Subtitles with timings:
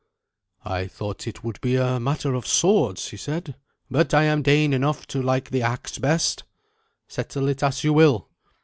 [0.65, 3.53] "I thought it would be a matter of swords," he said,
[3.87, 6.43] "but I am Dane enough to like the axe best.
[7.07, 8.27] Settle it as you will.